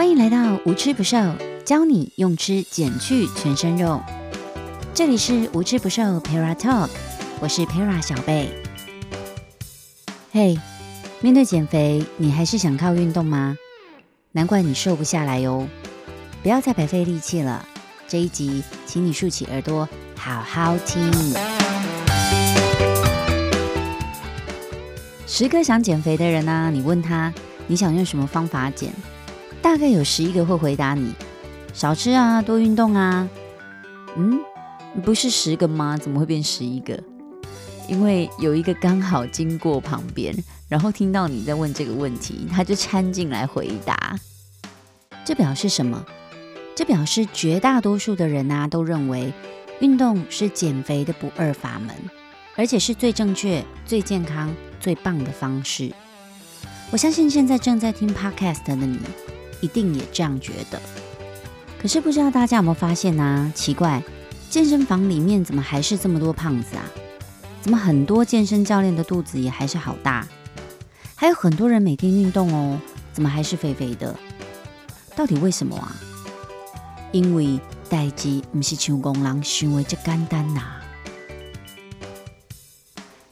[0.00, 1.18] 欢迎来到无吃不瘦，
[1.62, 4.00] 教你用吃减去全身肉。
[4.94, 6.88] 这里是无吃不瘦 Para Talk，
[7.38, 8.48] 我是 Para 小贝。
[10.32, 10.58] 嘿，
[11.20, 13.54] 面对减肥，你还是想靠运动吗？
[14.32, 15.68] 难怪你瘦不下来哟！
[16.42, 17.62] 不要再白费力气了。
[18.08, 19.86] 这一集，请你竖起耳朵，
[20.16, 21.12] 好好听。
[25.26, 27.30] 十个想减肥的人呢，你问他，
[27.66, 28.90] 你想用什么方法减？
[29.62, 31.14] 大概有十一个会回答你：
[31.72, 33.28] 少吃啊，多运动啊。
[34.16, 34.40] 嗯，
[35.04, 35.96] 不是十个吗？
[35.96, 36.98] 怎么会变十一个？
[37.88, 40.34] 因为有一个刚好经过旁边，
[40.68, 44.18] 然后听到你在问这个问题，他就掺进来回答。
[45.24, 46.04] 这表示什么？
[46.74, 49.32] 这表示绝大多数的人呐，都认为
[49.80, 51.94] 运动是减肥的不二法门，
[52.56, 55.92] 而且是最正确、最健康、最棒的方式。
[56.90, 58.98] 我相信现在正在听 Podcast 的你。
[59.60, 60.80] 一定也这样觉得，
[61.80, 63.52] 可是不知道大家有没有发现呢？
[63.54, 64.02] 奇怪，
[64.48, 66.84] 健身房里面怎么还是这么多胖子啊？
[67.60, 70.26] 怎么很多健身教练的肚子也还是好大？
[71.14, 72.80] 还有很多人每天运动哦，
[73.12, 74.16] 怎么还是肥肥的？
[75.14, 75.94] 到底为什么啊？
[77.12, 80.62] 因为代志不是像工人想的这简单呐。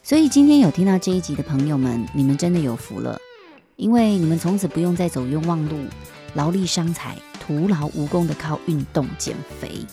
[0.03, 3.17] 所以今天有听到这一集的朋友们，你们真的有福了，
[3.77, 5.77] 因为你们从此不用再走冤枉路。
[6.33, 9.85] 劳力伤财、徒劳无功的靠运动减肥。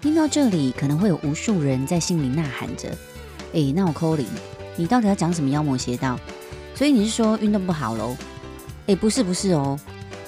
[0.00, 2.90] 听到这里，可能会有无数人在心里呐喊着
[3.54, 4.26] ：“哎，那我扣零
[4.76, 6.18] 你到底要讲什么妖魔邪道？
[6.74, 8.16] 所以你是说运动不好喽？”
[8.86, 9.78] 哎，不是不是哦，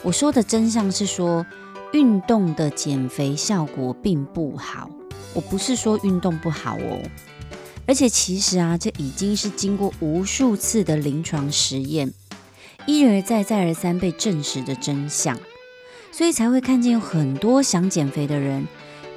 [0.03, 1.47] 我说的真相是说
[1.93, 4.91] 运动的减肥效果并不好。
[5.35, 7.01] 我不是说运动不好哦，
[7.87, 12.13] 而且其实啊，这已经是经过无数次的临床实验。
[12.89, 15.39] 一而再、再而三被证实的真相，
[16.11, 18.67] 所以才会看见有很多想减肥的人，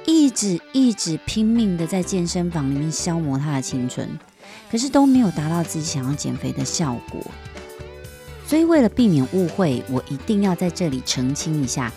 [0.04, 4.06] 一直一直拼命的在健身房里面消磨他的青春，
[4.70, 7.18] 可是都没有达到自己想要减肥的效果。
[8.46, 11.90] 所以为了避免误会，我一定要在这里澄清一下：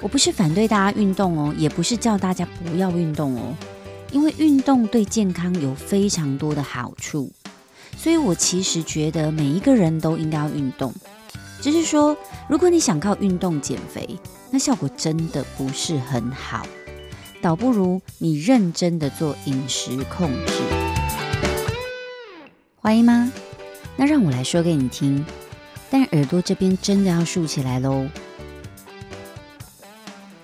[0.00, 3.54] 我不是反对大家运动哦，也不是叫大家不要运动哦，
[4.10, 7.30] 因为运动对健康有非常多的好处。
[8.04, 10.92] 所以我其实觉得每一个人都应该要运动，
[11.62, 12.14] 只是说，
[12.50, 14.06] 如果你想靠运动减肥，
[14.50, 16.66] 那效果真的不是很好，
[17.40, 20.52] 倒不如你认真的做饮食控制。
[22.82, 23.32] 怀疑吗？
[23.96, 25.24] 那让我来说给你听，
[25.88, 28.06] 但耳朵这边真的要竖起来喽。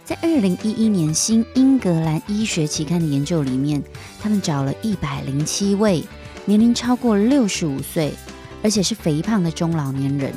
[0.06, 3.82] 在二零一一年新英格兰医学期刊的研究里面，
[4.18, 6.02] 他们找了一百零七位。
[6.46, 8.12] 年龄超过六十五岁，
[8.62, 10.32] 而且是肥胖的中老年人，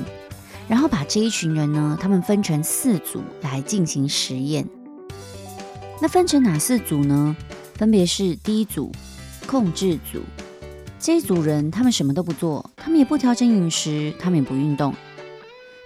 [0.67, 4.67] 然后把这一群人呢，他们分成四组来进行实验。
[6.01, 7.35] 那分成哪四组呢？
[7.75, 8.91] 分别是第一组
[9.47, 10.21] 控制组，
[10.99, 14.93] 这一组人他们什么都不做，他们也不调整饮食，他们也不运动。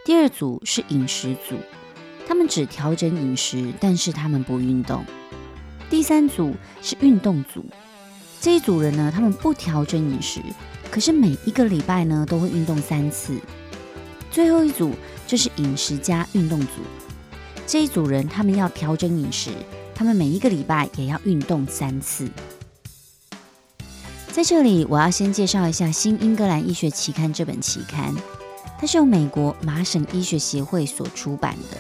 [0.04, 1.56] 第二组是饮食组，
[2.28, 5.04] 他们只调整饮食，但是他们不运动。
[5.90, 7.66] 第三组是运动组。
[8.40, 10.40] 这一组人呢，他们不调整饮食，
[10.90, 13.38] 可是每一个礼拜呢都会运动三次。
[14.32, 14.94] 最后一组
[15.26, 16.68] 就是饮食加运动组，
[17.66, 19.50] 这一组人他们要调整饮食，
[19.96, 22.30] 他们每一个礼拜也要运动三次。
[24.32, 28.16] 在这里，我要先介绍一下《新英格兰医学期刊》这本期刊，
[28.80, 31.78] 它是由美国麻省医学协会所出版的。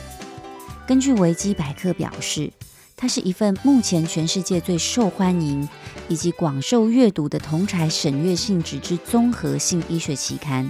[0.87, 2.51] 根据维基百科表示。
[2.99, 5.69] 它是一份目前全世界最受欢迎
[6.09, 10.67] 以及广受阅读的同侪审阅性质之综合性医学期刊，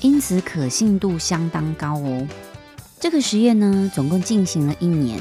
[0.00, 2.26] 因此可信度相当高哦。
[2.98, 5.20] 这个实验呢，总共进行了一年，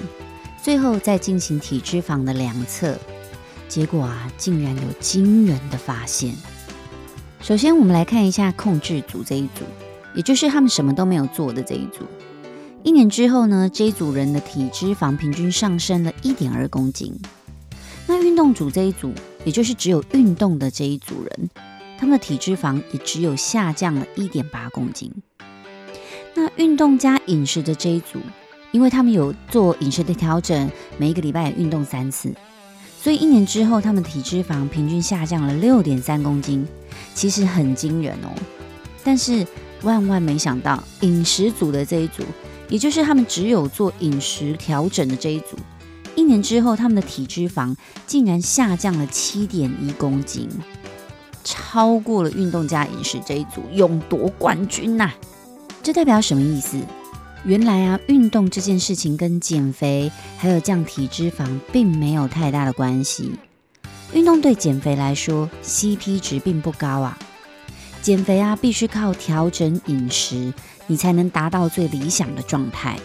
[0.59, 2.97] 最后再进行体脂肪的量测，
[3.67, 6.33] 结果啊，竟然有惊人的发现。
[7.39, 9.63] 首先，我们来看一下控制组这一组，
[10.15, 12.03] 也就是他们什么都没有做的这一组。
[12.83, 17.13] 一年之后呢，这一组人的体脂肪平均上升了一点二公斤。
[18.07, 19.13] 那运动组这一组，
[19.45, 21.49] 也就是只有运动的这一组人，
[21.99, 25.11] 他们的体脂肪也只有下降了一点八公斤。
[26.33, 28.19] 那运动加饮食的这一组，
[28.71, 32.33] 因为他们有做饮食的调整，每一个礼拜运动三次，
[32.99, 36.67] 所以一年之后，他们体脂肪平均下降了六点三公斤，
[37.13, 38.33] 其实很惊人哦。
[39.03, 39.45] 但是
[39.83, 42.23] 万万没想到，饮食组的这一组。
[42.71, 45.57] 也就是他们只有做饮食调整的这一组，
[46.15, 47.75] 一年之后，他们的体脂肪
[48.07, 50.47] 竟然下降了七点一公斤，
[51.43, 55.11] 超过了运动加饮食这一组，勇夺冠军呐！
[55.83, 56.79] 这代表什么意思？
[57.43, 63.33] 原来啊，运动这件事情跟减肥还有降体脂肪并没有太大的关系。
[64.13, 67.17] 运动对减肥来说，CP 值并不高啊。
[68.01, 70.51] 减肥啊，必须靠调整饮食，
[70.87, 72.97] 你才能达到最理想的状态。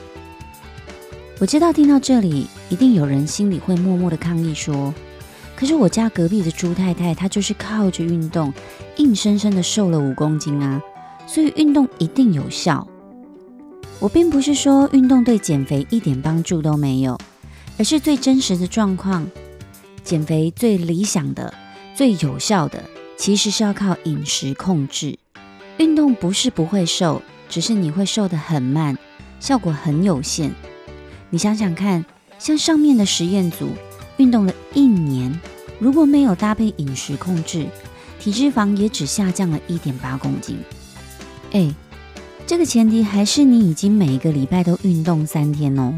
[1.39, 4.95] 我知道听到这里，一定有人心里会默默的抗议说
[5.55, 8.53] ：“可是我家隔壁的朱太太，她就是靠着运动，
[8.97, 10.81] 硬生生的瘦了五公斤啊，
[11.27, 12.87] 所以运动一定有效。”
[14.01, 17.19] 我并不是说运动对减肥一点帮助都没有，
[17.79, 19.27] 而是最真实的状况。
[20.03, 21.53] 减肥最理想的、
[21.95, 22.83] 最有效的，
[23.17, 25.19] 其实是要靠饮食控制。
[25.79, 28.97] 运动不是不会瘦，只是你会瘦得很慢，
[29.41, 30.53] 效果很有限。
[31.31, 32.05] 你想想看，
[32.39, 33.71] 像上面的实验组，
[34.17, 35.41] 运动了一年，
[35.79, 37.67] 如果没有搭配饮食控制，
[38.21, 40.59] 体脂肪也只下降了一点八公斤。
[41.53, 41.75] 哎。
[42.49, 45.93] 这个前提还是你已经每个礼拜都运动三天哦，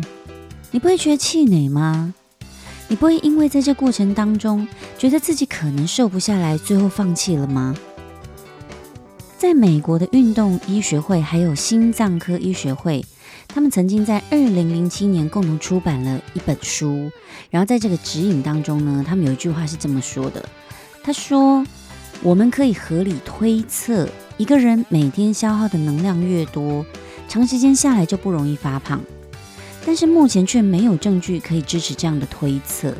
[0.71, 2.15] 你不会觉得气馁吗？
[2.89, 7.77] 你不会因为在这过程当中觉得自己可能瘦不下来，最后放弃了吗？
[9.37, 13.05] 在美国的运动医学会还有心脏科医学会，
[13.47, 17.11] 他们曾经在二零零七年共同出版了一本书，
[17.51, 20.45] 然后在这个指引当中呢，他们有一句话是这么说的：
[21.05, 21.65] 他说，
[22.23, 24.09] 我们可以合理推测。
[24.39, 26.87] 一个人每天消耗的能量越多，
[27.29, 29.01] 长时间下来就不容易发胖。
[29.89, 32.93] 但是目前却没有证据可以支持这样的推测。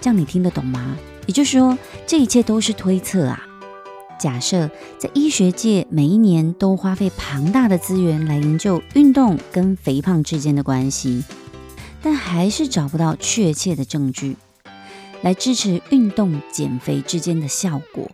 [0.00, 0.96] 这样你听得懂吗？
[1.26, 1.76] 也就是说，
[2.06, 3.46] 这一切都是推测啊。
[4.18, 11.22] 假设在医学界每一年都花费庞大的资源来研究运动跟肥胖之间的关系，
[12.00, 14.38] 但还是找不到确切的证据
[15.20, 18.10] 来支持运动减肥之间的效果。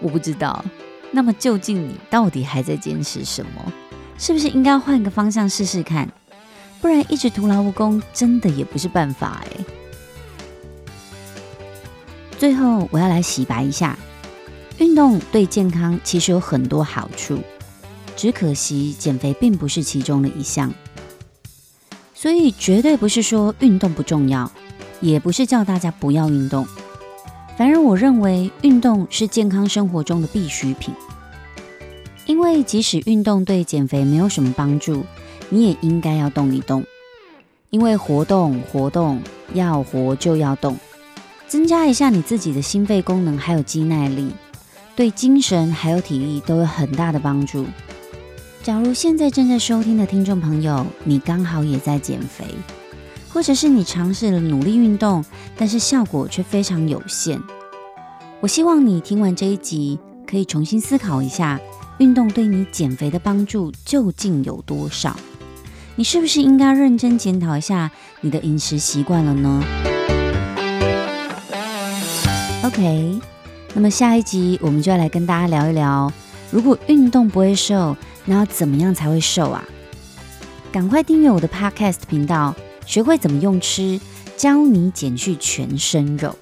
[0.00, 0.64] 我不知道。
[1.10, 3.72] 那么究竟你到底还在坚持什么？
[4.16, 6.08] 是不是应该换个方向试试看？
[6.80, 9.64] 不然一直徒劳无功，真的也不是办法哎。
[12.38, 13.98] 最后我要来洗白一下，
[14.78, 17.38] 运动对健康其实有很多好处，
[18.14, 20.72] 只可惜减肥并不是其中的一项。
[22.14, 24.50] 所以绝对不是说运动不重要，
[25.00, 26.66] 也不是叫大家不要运动。
[27.56, 30.94] 反而我认为运动是健康生活中的必需品。
[32.26, 35.04] 因为即使运动对减肥没有什么帮助，
[35.48, 36.84] 你也应该要动一动。
[37.70, 39.20] 因为活动活动
[39.52, 40.76] 要活就要动，
[41.48, 44.30] 增加一下你自己的心肺功能还有肌耐力，
[44.94, 47.66] 对精神还有体力都有很大的帮助。
[48.62, 52.44] 假如现在正在收听的听众朋友，你刚好也在减肥，
[53.28, 55.24] 或者是你尝试了努力运动，
[55.56, 57.40] 但是效果却非常有限，
[58.40, 61.60] 我希望你听完这一集可以重新思考一下。
[61.98, 65.16] 运动对你减肥的帮助究竟有多少？
[65.96, 67.90] 你是不是应该认真检讨一下
[68.20, 69.64] 你的饮食习惯了呢
[72.62, 73.18] ？OK，
[73.72, 76.12] 那么下一集我们就要来跟大家聊一聊，
[76.50, 77.96] 如果运动不会瘦，
[78.26, 79.64] 那要怎么样才会瘦啊？
[80.70, 82.54] 赶快订阅我的 Podcast 频道，
[82.84, 83.98] 学会怎么用吃
[84.36, 86.36] 教你减去全身肉。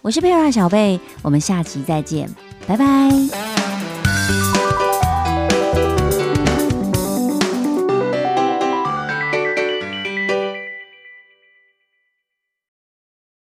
[0.00, 2.30] 我是佩尔小贝，我们下期再见，
[2.66, 3.65] 拜拜。